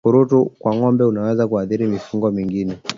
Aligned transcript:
Ugonjwa 0.03 0.13
wa 0.13 0.19
ukurutu 0.21 0.55
kwa 0.59 0.75
ngombe 0.75 1.03
unaweza 1.03 1.47
kuathiri 1.47 1.87
mifugo 1.87 2.31
mingine 2.31 2.77